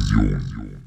[0.00, 0.80] Vision.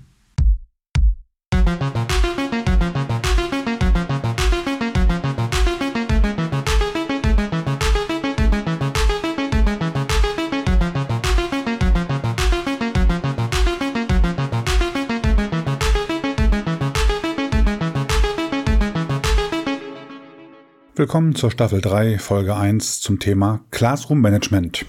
[20.96, 24.86] Willkommen zur Staffel 3, Folge 1 zum Thema Classroom Management.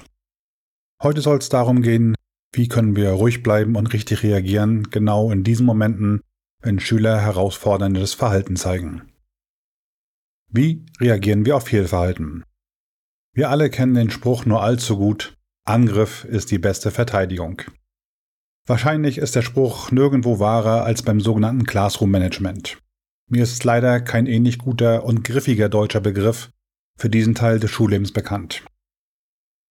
[1.03, 2.15] Heute soll es darum gehen,
[2.57, 6.21] wie können wir ruhig bleiben und richtig reagieren, genau in diesen Momenten,
[6.63, 9.13] wenn Schüler herausforderndes Verhalten zeigen.
[10.51, 12.45] Wie reagieren wir auf Fehlverhalten?
[13.35, 17.63] Wir alle kennen den Spruch nur allzu gut, Angriff ist die beste Verteidigung.
[18.67, 22.79] Wahrscheinlich ist der Spruch nirgendwo wahrer als beim sogenannten Classroom Management.
[23.31, 26.51] Mir ist leider kein ähnlich guter und griffiger deutscher Begriff
[26.97, 28.63] für diesen Teil des Schullebens bekannt.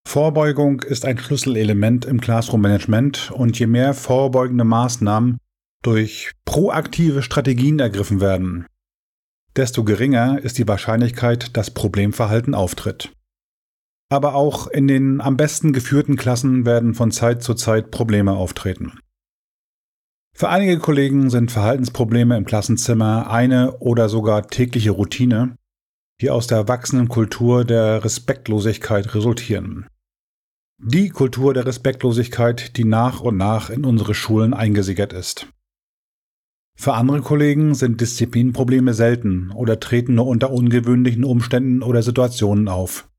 [0.08, 5.38] Vorbeugung ist ein Schlüsselelement im Classroom-Management und je mehr vorbeugende Maßnahmen
[5.84, 8.66] durch proaktive Strategien ergriffen werden,
[9.56, 13.12] desto geringer ist die Wahrscheinlichkeit, dass Problemverhalten auftritt.
[14.10, 19.00] Aber auch in den am besten geführten Klassen werden von Zeit zu Zeit Probleme auftreten.
[20.36, 25.56] Für einige Kollegen sind Verhaltensprobleme im Klassenzimmer eine oder sogar tägliche Routine,
[26.22, 29.88] die aus der wachsenden Kultur der Respektlosigkeit resultieren.
[30.80, 35.48] Die Kultur der Respektlosigkeit, die nach und nach in unsere Schulen eingesickert ist.
[36.76, 43.10] Für andere Kollegen sind Disziplinprobleme selten oder treten nur unter ungewöhnlichen Umständen oder Situationen auf.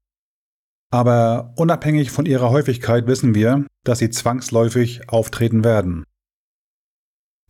[0.90, 6.04] Aber unabhängig von ihrer Häufigkeit wissen wir, dass sie zwangsläufig auftreten werden.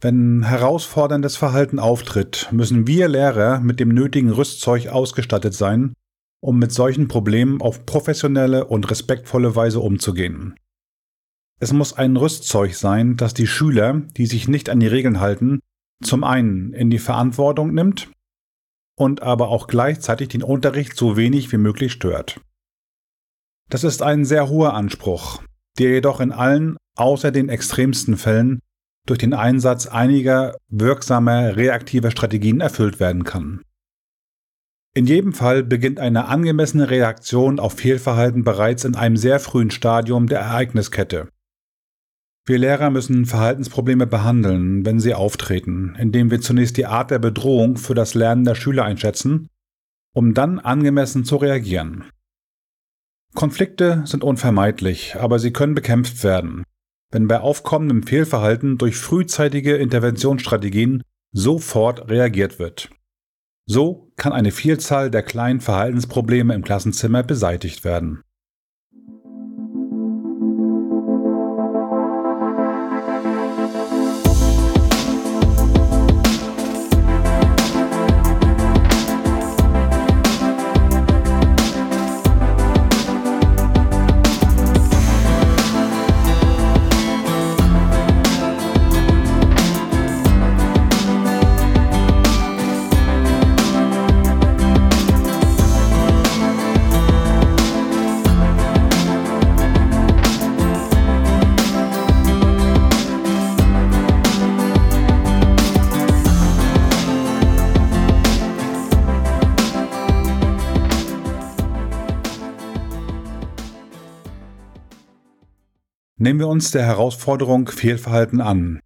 [0.01, 5.95] Wenn herausforderndes Verhalten auftritt, müssen wir Lehrer mit dem nötigen Rüstzeug ausgestattet sein,
[6.45, 10.55] um mit solchen Problemen auf professionelle und respektvolle Weise umzugehen.
[11.59, 15.61] Es muss ein Rüstzeug sein, das die Schüler, die sich nicht an die Regeln halten,
[16.05, 18.11] zum einen in die Verantwortung nimmt
[18.95, 22.43] und aber auch gleichzeitig den Unterricht so wenig wie möglich stört.
[23.71, 25.43] Das ist ein sehr hoher Anspruch,
[25.79, 28.61] der jedoch in allen außer den extremsten Fällen
[29.07, 33.63] durch den Einsatz einiger wirksamer reaktiver Strategien erfüllt werden kann.
[34.97, 40.29] In jedem Fall beginnt eine angemessene Reaktion auf Fehlverhalten bereits in einem sehr frühen Stadium
[40.29, 41.29] der Ereigniskette.
[42.47, 47.77] Wir Lehrer müssen Verhaltensprobleme behandeln, wenn sie auftreten, indem wir zunächst die Art der Bedrohung
[47.77, 49.49] für das Lernen der Schüler einschätzen,
[50.15, 52.05] um dann angemessen zu reagieren.
[53.35, 56.63] Konflikte sind unvermeidlich, aber sie können bekämpft werden,
[57.11, 62.91] wenn bei aufkommendem Fehlverhalten durch frühzeitige Interventionsstrategien sofort reagiert wird.
[63.67, 68.23] So kann eine Vielzahl der kleinen Verhaltensprobleme im Klassenzimmer beseitigt werden.
[116.25, 118.81] Nehmen wir uns der Herausforderung Fehlverhalten an.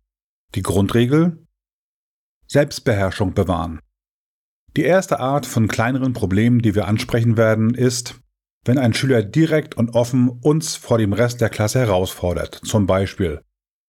[0.56, 1.46] Die Grundregel?
[2.48, 3.78] Selbstbeherrschung bewahren.
[4.76, 8.18] Die erste Art von kleineren Problemen, die wir ansprechen werden, ist,
[8.64, 12.56] wenn ein Schüler direkt und offen uns vor dem Rest der Klasse herausfordert.
[12.64, 13.40] Zum Beispiel,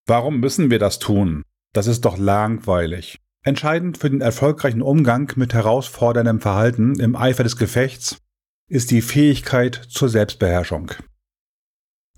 [0.05, 1.41] warum müssen wir das tun?
[1.73, 3.17] Das ist doch langweilig.
[3.43, 8.19] Entscheidend für den erfolgreichen Umgang mit herausforderndem Verhalten im Eifer des Gefechts
[8.67, 10.91] ist die Fähigkeit zur Selbstbeherrschung.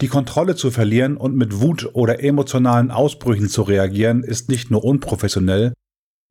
[0.01, 4.83] Die Kontrolle zu verlieren und mit Wut oder emotionalen Ausbrüchen zu reagieren, ist nicht nur
[4.83, 5.73] unprofessionell,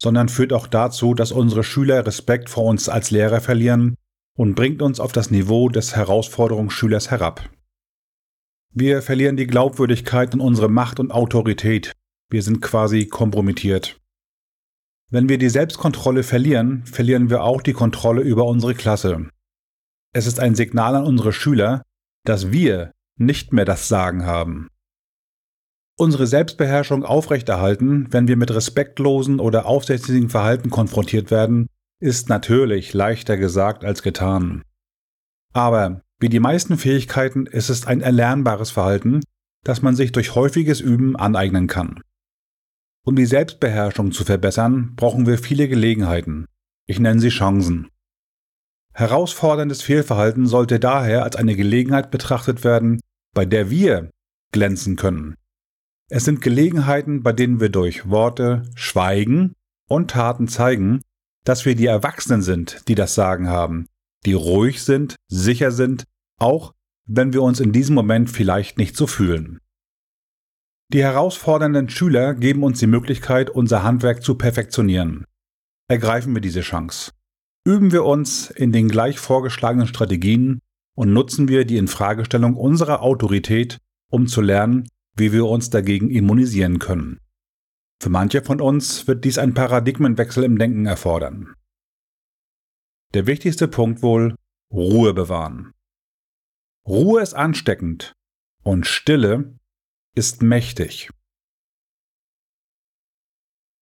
[0.03, 3.95] sondern führt auch dazu, dass unsere Schüler Respekt vor uns als Lehrer verlieren
[4.37, 7.49] und bringt uns auf das Niveau des Herausforderungsschülers herab.
[8.73, 11.93] Wir verlieren die Glaubwürdigkeit und unsere Macht und Autorität.
[12.29, 14.01] Wir sind quasi kompromittiert.
[15.11, 19.29] Wenn wir die Selbstkontrolle verlieren, verlieren wir auch die Kontrolle über unsere Klasse.
[20.13, 21.83] Es ist ein Signal an unsere Schüler,
[22.25, 24.69] dass wir nicht mehr das Sagen haben.
[25.97, 31.67] Unsere Selbstbeherrschung aufrechterhalten, wenn wir mit respektlosen oder aufsässigen Verhalten konfrontiert werden,
[32.01, 34.63] ist natürlich leichter gesagt als getan.
[35.53, 39.21] Aber wie die meisten Fähigkeiten ist es ein erlernbares Verhalten,
[39.63, 42.01] das man sich durch häufiges Üben aneignen kann.
[43.05, 46.47] Um die Selbstbeherrschung zu verbessern, brauchen wir viele Gelegenheiten.
[46.87, 47.89] Ich nenne sie Chancen.
[48.93, 53.01] Herausforderndes Fehlverhalten sollte daher als eine Gelegenheit betrachtet werden,
[53.35, 54.11] bei der wir
[54.53, 55.37] glänzen können.
[56.09, 59.55] Es sind Gelegenheiten, bei denen wir durch Worte, Schweigen
[59.89, 61.03] und Taten zeigen,
[61.45, 63.87] dass wir die Erwachsenen sind, die das Sagen haben,
[64.27, 66.05] die ruhig sind, sicher sind,
[66.39, 66.75] auch
[67.07, 69.61] wenn wir uns in diesem Moment vielleicht nicht so fühlen.
[70.93, 75.25] Die herausfordernden Schüler geben uns die Möglichkeit, unser Handwerk zu perfektionieren.
[75.89, 77.13] Ergreifen wir diese Chance.
[77.65, 80.61] Üben wir uns in den gleich vorgeschlagenen Strategien
[81.01, 83.79] und nutzen wir die Infragestellung unserer Autorität,
[84.11, 84.87] um zu lernen,
[85.17, 87.21] wie wir uns dagegen immunisieren können.
[88.03, 91.55] Für manche von uns wird dies ein Paradigmenwechsel im Denken erfordern.
[93.15, 94.35] Der wichtigste Punkt wohl
[94.71, 95.73] Ruhe bewahren.
[96.87, 98.13] Ruhe ist ansteckend
[98.63, 99.57] und Stille
[100.15, 101.09] ist mächtig.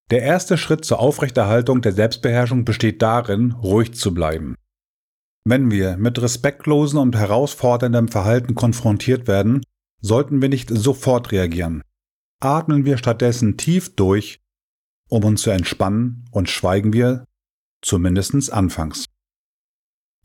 [0.09, 4.55] Der erste Schritt zur Aufrechterhaltung der Selbstbeherrschung besteht darin, ruhig zu bleiben.
[5.49, 9.63] Wenn wir mit respektlosem und herausforderndem Verhalten konfrontiert werden,
[9.99, 11.81] sollten wir nicht sofort reagieren.
[12.39, 14.41] Atmen wir stattdessen tief durch,
[15.09, 17.25] um uns zu entspannen und schweigen wir,
[17.81, 19.05] zumindest anfangs.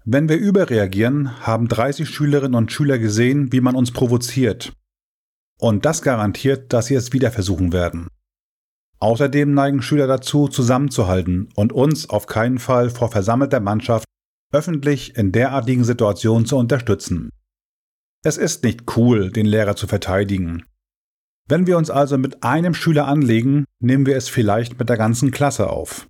[0.04, 4.74] Wenn wir überreagieren, haben 30 Schülerinnen und Schüler gesehen, wie man uns provoziert.
[5.58, 8.08] Und das garantiert, dass sie es wieder versuchen werden.
[8.98, 14.03] Außerdem neigen Schüler dazu, zusammenzuhalten und uns auf keinen Fall vor versammelter Mannschaft
[14.54, 17.30] öffentlich in derartigen Situationen zu unterstützen.
[18.24, 20.64] Es ist nicht cool, den Lehrer zu verteidigen.
[21.48, 25.30] Wenn wir uns also mit einem Schüler anlegen, nehmen wir es vielleicht mit der ganzen
[25.30, 26.08] Klasse auf.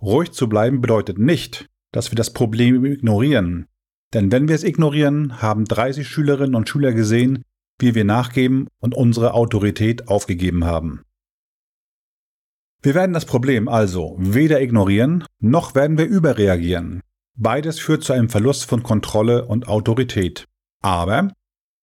[0.00, 3.66] Ruhig zu bleiben bedeutet nicht, dass wir das Problem ignorieren.
[4.12, 7.44] Denn wenn wir es ignorieren, haben 30 Schülerinnen und Schüler gesehen,
[7.78, 11.02] wie wir nachgeben und unsere Autorität aufgegeben haben.
[12.82, 17.02] Wir werden das Problem also weder ignorieren, noch werden wir überreagieren.
[17.42, 20.46] Beides führt zu einem Verlust von Kontrolle und Autorität.
[20.82, 21.32] Aber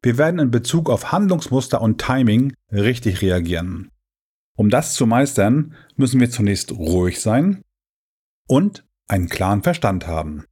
[0.04, 3.90] wir werden in Bezug auf Handlungsmuster und Timing richtig reagieren.
[4.56, 7.64] Um das zu meistern, müssen wir zunächst ruhig sein
[8.48, 10.46] und einen klaren Verstand haben.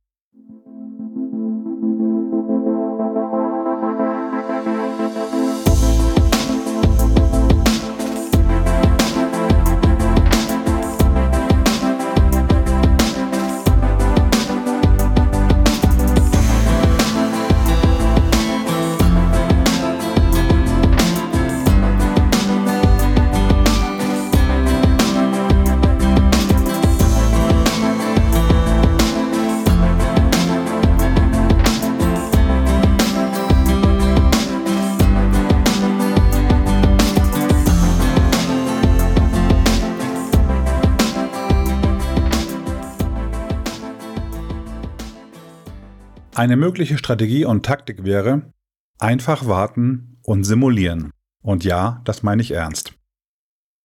[46.45, 48.53] Eine mögliche Strategie und Taktik wäre,
[48.99, 51.09] einfach warten und simulieren.
[51.41, 52.93] Und ja, das meine ich ernst.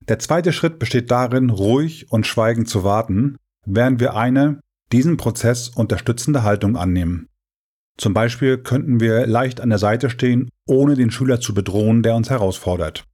[0.07, 4.61] Der zweite Schritt besteht darin, ruhig und schweigend zu warten, während wir eine
[4.93, 7.29] diesen Prozess unterstützende Haltung annehmen.
[7.97, 12.15] Zum Beispiel könnten wir leicht an der Seite stehen, ohne den Schüler zu bedrohen, der
[12.15, 13.07] uns herausfordert.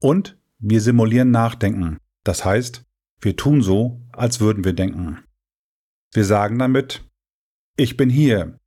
[0.00, 1.98] Und wir simulieren Nachdenken.
[2.24, 2.82] Das heißt,
[3.20, 5.18] wir tun so, als würden wir denken.
[6.14, 7.06] Wir sagen damit,
[7.76, 8.58] ich bin hier,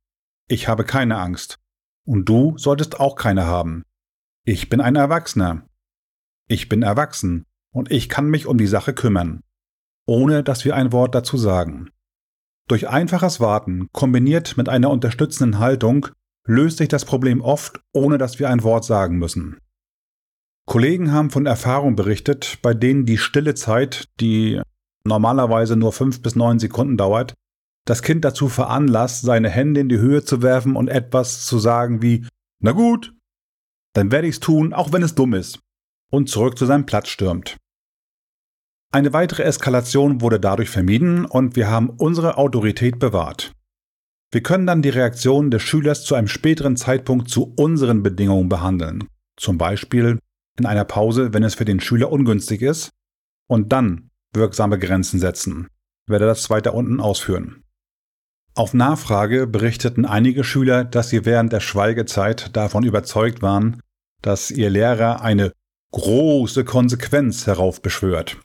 [0.50, 1.58] ich habe keine Angst.
[2.04, 3.84] Und du solltest auch keine haben.
[4.44, 5.64] Ich bin ein Erwachsener.
[6.48, 9.42] Ich bin erwachsen und ich kann mich um die Sache kümmern,
[10.06, 11.90] ohne dass wir ein Wort dazu sagen.
[12.66, 16.08] Durch einfaches Warten kombiniert mit einer unterstützenden Haltung
[16.46, 19.58] löst sich das Problem oft, ohne dass wir ein Wort sagen müssen.
[20.66, 24.60] Kollegen haben von Erfahrungen berichtet, bei denen die stille Zeit, die
[25.04, 27.34] normalerweise nur fünf bis neun Sekunden dauert,
[27.86, 32.02] das Kind dazu veranlasst, seine Hände in die Höhe zu werfen und etwas zu sagen
[32.02, 32.26] wie
[32.60, 33.14] Na gut,
[33.94, 35.60] dann werde ich's tun, auch wenn es dumm ist,
[36.10, 37.56] und zurück zu seinem Platz stürmt.
[38.92, 43.52] Eine weitere Eskalation wurde dadurch vermieden und wir haben unsere Autorität bewahrt.
[44.32, 49.08] Wir können dann die Reaktion des Schülers zu einem späteren Zeitpunkt zu unseren Bedingungen behandeln,
[49.36, 50.18] zum Beispiel
[50.58, 52.90] in einer Pause, wenn es für den Schüler ungünstig ist,
[53.48, 55.68] und dann wirksame Grenzen setzen.
[56.06, 57.64] Ich werde das weiter unten ausführen.
[58.54, 63.80] Auf Nachfrage berichteten einige Schüler, dass sie während der Schweigezeit davon überzeugt waren,
[64.22, 65.52] dass ihr Lehrer eine
[65.92, 68.38] große Konsequenz heraufbeschwört,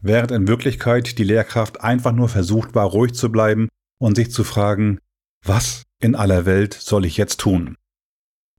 [0.00, 3.68] während in Wirklichkeit die Lehrkraft einfach nur versucht war, ruhig zu bleiben
[4.00, 4.98] und sich zu fragen,
[5.44, 7.76] was in aller Welt soll ich jetzt tun?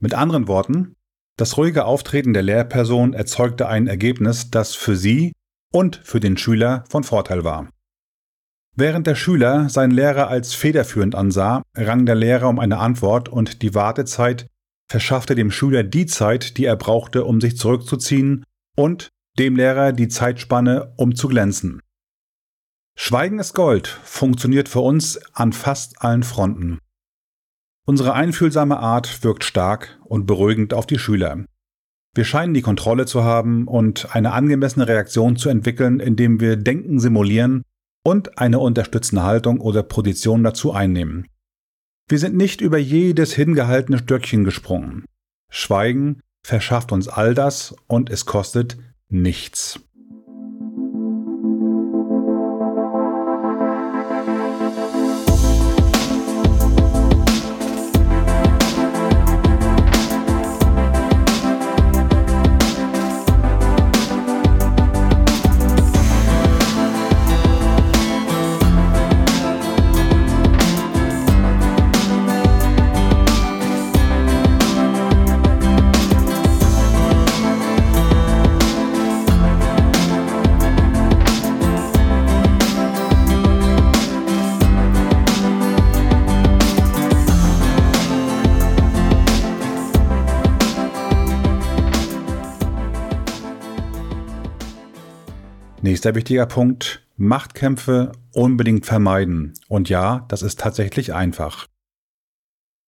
[0.00, 0.96] Mit anderen Worten,
[1.36, 5.32] das ruhige Auftreten der Lehrperson erzeugte ein Ergebnis, das für sie
[5.72, 7.68] und für den Schüler von Vorteil war.
[8.76, 13.62] Während der Schüler seinen Lehrer als federführend ansah, rang der Lehrer um eine Antwort und
[13.62, 14.46] die Wartezeit
[14.90, 18.44] verschaffte dem Schüler die Zeit, die er brauchte, um sich zurückzuziehen
[18.76, 19.08] und
[19.38, 21.80] dem Lehrer die Zeitspanne, um zu glänzen.
[22.96, 26.78] Schweigen ist Gold funktioniert für uns an fast allen Fronten.
[27.86, 31.44] Unsere einfühlsame Art wirkt stark und beruhigend auf die Schüler.
[32.14, 36.98] Wir scheinen die Kontrolle zu haben und eine angemessene Reaktion zu entwickeln, indem wir Denken
[36.98, 37.62] simulieren
[38.02, 41.26] und eine unterstützende Haltung oder Position dazu einnehmen.
[42.08, 45.04] Wir sind nicht über jedes hingehaltene Stöckchen gesprungen.
[45.50, 48.78] Schweigen verschafft uns all das und es kostet
[49.08, 49.80] nichts.
[96.00, 99.52] Nächster wichtiger Punkt, Machtkämpfe unbedingt vermeiden.
[99.68, 101.66] Und ja, das ist tatsächlich einfach.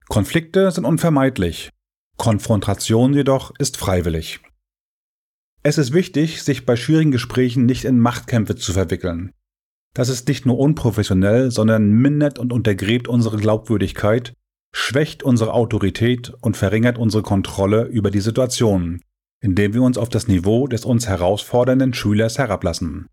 [0.08, 1.68] Konflikte sind unvermeidlich.
[2.16, 4.40] Konfrontation jedoch ist freiwillig.
[5.62, 9.34] Es ist wichtig, sich bei schwierigen Gesprächen nicht in Machtkämpfe zu verwickeln.
[9.92, 14.32] Das ist nicht nur unprofessionell, sondern mindert und untergräbt unsere Glaubwürdigkeit,
[14.74, 19.02] schwächt unsere Autorität und verringert unsere Kontrolle über die Situation,
[19.42, 23.06] indem wir uns auf das Niveau des uns herausfordernden Schülers herablassen.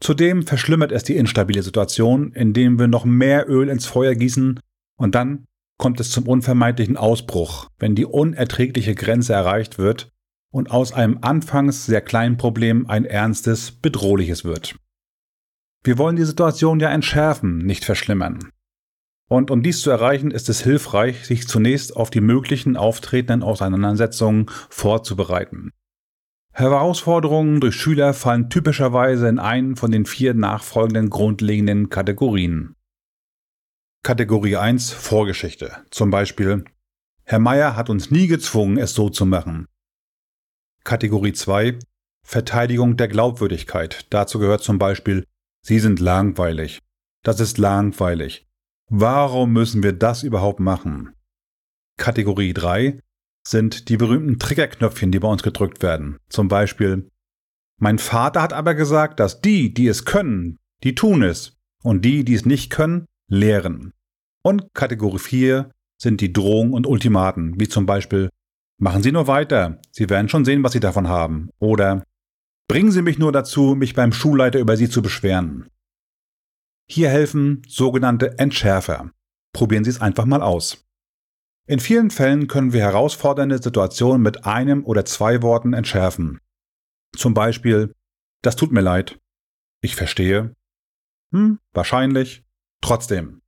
[0.00, 4.60] Zudem verschlimmert es die instabile Situation, indem wir noch mehr Öl ins Feuer gießen
[4.96, 5.44] und dann
[5.76, 10.08] kommt es zum unvermeidlichen Ausbruch, wenn die unerträgliche Grenze erreicht wird
[10.52, 14.76] und aus einem anfangs sehr kleinen Problem ein ernstes, bedrohliches wird.
[15.82, 18.50] Wir wollen die Situation ja entschärfen, nicht verschlimmern.
[19.28, 24.46] Und um dies zu erreichen, ist es hilfreich, sich zunächst auf die möglichen auftretenden Auseinandersetzungen
[24.68, 25.72] vorzubereiten.
[26.52, 32.76] Herausforderungen durch Schüler fallen typischerweise in einen von den vier nachfolgenden grundlegenden Kategorien.
[34.04, 35.72] Kategorie 1 Vorgeschichte.
[35.90, 36.64] Zum Beispiel
[37.24, 39.66] Herr Meier hat uns nie gezwungen, es so zu machen.
[40.84, 41.78] Kategorie 2
[42.22, 44.06] Verteidigung der Glaubwürdigkeit.
[44.10, 45.24] Dazu gehört zum Beispiel
[45.62, 46.80] Sie sind langweilig.
[47.22, 48.46] Das ist langweilig.
[48.90, 51.14] Warum müssen wir das überhaupt machen?
[51.96, 53.00] Kategorie 3
[53.46, 56.18] sind die berühmten Triggerknöpfchen, die bei uns gedrückt werden.
[56.28, 57.10] Zum Beispiel,
[57.78, 62.24] mein Vater hat aber gesagt, dass die, die es können, die tun es und die,
[62.24, 63.92] die es nicht können, lehren.
[64.42, 68.28] Und Kategorie 4 sind die Drohungen und Ultimaten, wie zum Beispiel,
[68.78, 71.50] machen Sie nur weiter, Sie werden schon sehen, was Sie davon haben.
[71.58, 72.04] Oder
[72.68, 75.68] bringen Sie mich nur dazu, mich beim Schulleiter über Sie zu beschweren.
[76.90, 79.10] Hier helfen sogenannte Entschärfer.
[79.52, 80.84] Probieren Sie es einfach mal aus.
[81.66, 86.40] In vielen Fällen können wir herausfordernde Situationen mit einem oder zwei Worten entschärfen.
[87.16, 87.94] Zum Beispiel,
[88.42, 89.18] das tut mir leid.
[89.80, 90.54] Ich verstehe.
[91.32, 92.44] Hm, wahrscheinlich.
[92.82, 93.40] Trotzdem.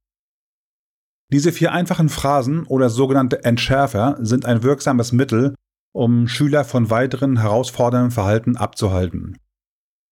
[1.30, 5.54] Diese vier einfachen Phrasen oder sogenannte Entschärfer sind ein wirksames Mittel,
[5.92, 9.36] um Schüler von weiteren herausfordernden Verhalten abzuhalten.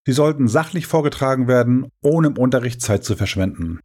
[0.07, 3.81] Sie sollten sachlich vorgetragen werden, ohne im Unterricht Zeit zu verschwenden.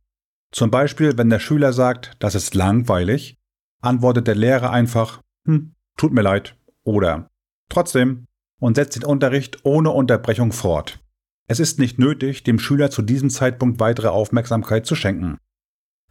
[0.52, 3.38] Zum Beispiel, wenn der Schüler sagt, das ist langweilig,
[3.82, 7.30] antwortet der Lehrer einfach, hm, tut mir leid oder
[7.70, 8.26] trotzdem
[8.60, 11.00] und setzt den Unterricht ohne Unterbrechung fort.
[11.48, 15.38] Es ist nicht nötig, dem Schüler zu diesem Zeitpunkt weitere Aufmerksamkeit zu schenken.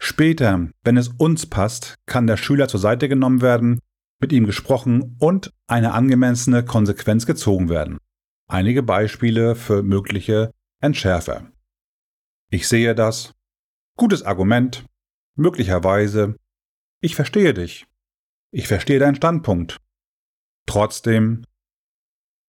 [0.00, 3.80] Später, wenn es uns passt, kann der Schüler zur Seite genommen werden,
[4.20, 7.98] mit ihm gesprochen und eine angemessene Konsequenz gezogen werden.
[8.50, 11.52] Einige Beispiele für mögliche Entschärfer.
[12.50, 13.34] Ich sehe das.
[13.98, 14.86] Gutes Argument.
[15.36, 16.34] Möglicherweise.
[17.02, 17.86] Ich verstehe dich.
[18.50, 19.76] Ich verstehe deinen Standpunkt.
[20.66, 21.44] Trotzdem.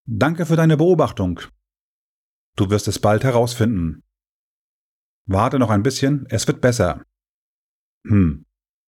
[0.05, 1.41] Danke für deine Beobachtung.
[2.55, 4.01] Du wirst es bald herausfinden.
[5.25, 7.03] Warte noch ein bisschen, es wird besser.
[8.07, 8.45] Hm,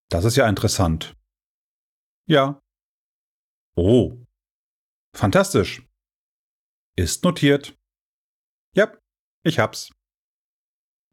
[0.09, 1.15] das ist ja interessant.
[2.25, 2.61] Ja.
[3.75, 4.17] Oh.
[5.13, 5.85] Fantastisch.
[6.97, 7.77] Ist notiert.
[8.75, 8.91] Ja,
[9.43, 9.91] ich hab's.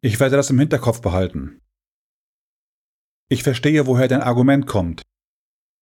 [0.01, 1.61] Ich werde das im Hinterkopf behalten.
[3.29, 5.03] Ich verstehe, woher dein Argument kommt.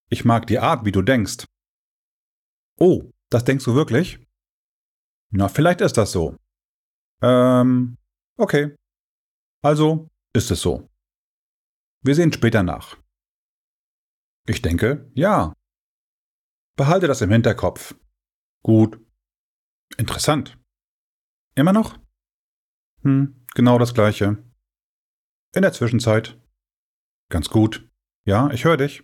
[0.09, 1.45] Ich mag die Art, wie du denkst.
[2.79, 4.19] Oh, das denkst du wirklich?
[5.31, 6.37] Na, vielleicht ist das so.
[7.21, 7.97] Ähm,
[8.37, 8.75] okay.
[9.63, 10.89] Also ist es so.
[12.01, 12.97] Wir sehen später nach.
[14.45, 15.53] Ich denke, ja.
[16.77, 17.95] Behalte das im Hinterkopf.
[18.63, 18.99] Gut.
[19.95, 20.57] Interessant.
[21.55, 21.97] Immer noch?
[23.03, 24.43] Hm, genau das gleiche.
[25.55, 26.37] In der Zwischenzeit.
[27.29, 27.89] Ganz gut.
[28.25, 29.03] Ja, ich höre dich.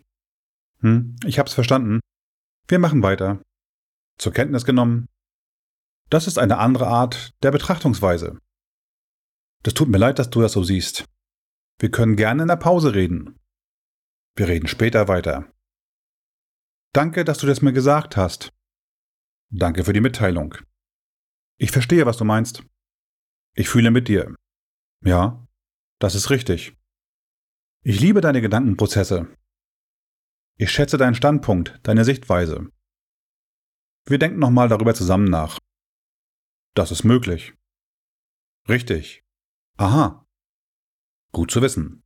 [0.80, 2.00] Hm, ich hab's verstanden.
[2.68, 3.42] Wir machen weiter.
[4.18, 5.08] Zur Kenntnis genommen.
[6.10, 8.38] Das ist eine andere Art der Betrachtungsweise.
[9.64, 11.06] Das tut mir leid, dass du das so siehst.
[11.80, 13.40] Wir können gerne in der Pause reden.
[14.36, 15.52] Wir reden später weiter.
[16.94, 18.52] Danke, dass du das mir gesagt hast.
[19.50, 20.56] Danke für die Mitteilung.
[21.58, 22.64] Ich verstehe, was du meinst.
[23.56, 24.36] Ich fühle mit dir.
[25.04, 25.48] Ja,
[26.00, 26.76] das ist richtig.
[27.84, 29.28] Ich liebe deine Gedankenprozesse.
[30.58, 32.70] Ich schätze deinen Standpunkt, deine Sichtweise.
[34.06, 35.60] Wir denken nochmal darüber zusammen nach.
[36.74, 37.54] Das ist möglich.
[38.68, 39.24] Richtig.
[39.78, 40.26] Aha.
[41.32, 42.03] Gut zu wissen.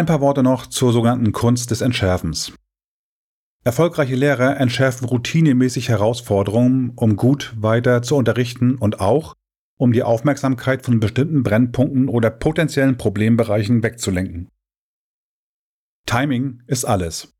[0.00, 2.54] Ein paar Worte noch zur sogenannten Kunst des Entschärfens.
[3.64, 9.34] Erfolgreiche Lehrer entschärfen routinemäßig Herausforderungen, um gut weiter zu unterrichten und auch,
[9.76, 14.48] um die Aufmerksamkeit von bestimmten Brennpunkten oder potenziellen Problembereichen wegzulenken.
[16.06, 17.34] Timing ist alles.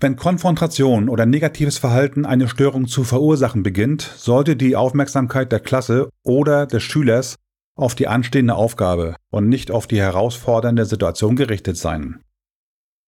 [0.00, 6.08] Wenn Konfrontation oder negatives Verhalten eine Störung zu verursachen beginnt, sollte die Aufmerksamkeit der Klasse
[6.22, 7.36] oder des Schülers
[7.78, 12.22] auf die anstehende Aufgabe und nicht auf die herausfordernde Situation gerichtet sein.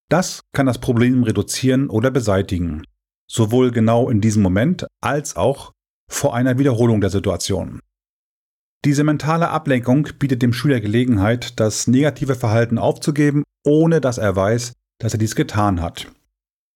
[0.08, 2.84] Das kann das Problem reduzieren oder beseitigen,
[3.28, 5.72] sowohl genau in diesem Moment als auch
[6.08, 7.80] vor einer Wiederholung der Situation.
[8.84, 14.72] Diese mentale Ablenkung bietet dem Schüler Gelegenheit, das negative Verhalten aufzugeben, ohne dass er weiß,
[14.98, 16.10] dass er dies getan hat.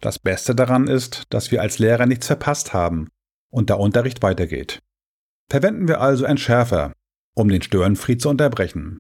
[0.00, 3.08] Das Beste daran ist, dass wir als Lehrer nichts verpasst haben
[3.50, 4.80] und der Unterricht weitergeht.
[5.48, 6.92] Verwenden wir also Entschärfer,
[7.34, 8.98] um den Störenfried zu unterbrechen.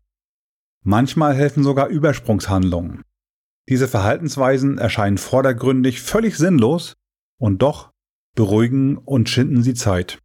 [0.82, 3.02] Manchmal helfen sogar Übersprungshandlungen.
[3.68, 6.94] Diese Verhaltensweisen erscheinen vordergründig völlig sinnlos
[7.38, 7.90] und doch
[8.34, 10.18] beruhigen und schinden sie Zeit.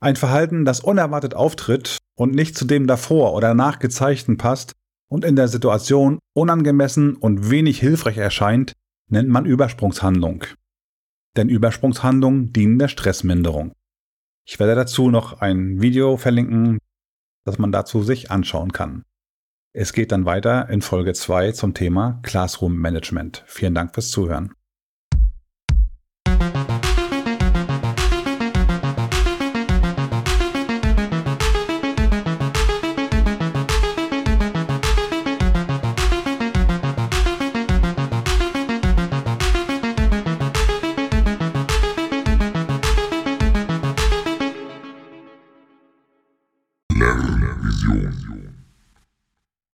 [0.00, 4.72] Ein Verhalten, das unerwartet auftritt und nicht zu dem davor oder nachgezeigten passt
[5.10, 8.72] und in der Situation unangemessen und wenig hilfreich erscheint,
[9.10, 10.44] nennt man Übersprungshandlung.
[11.36, 13.72] Denn Übersprungshandlungen dienen der Stressminderung.
[14.46, 16.78] Ich werde dazu noch ein Video verlinken,
[17.44, 19.04] das man dazu sich anschauen kann.
[19.72, 23.44] Es geht dann weiter in Folge 2 zum Thema Classroom Management.
[23.46, 24.52] Vielen Dank fürs Zuhören.